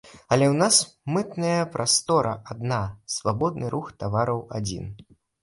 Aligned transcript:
Але 0.35 0.45
ў 0.53 0.55
нас 0.61 0.75
мытная 1.15 1.67
прастора 1.75 2.33
адна, 2.55 2.81
свабодны 3.17 3.71
рух 3.77 3.93
тавараў 4.01 4.43
адзін. 4.63 4.91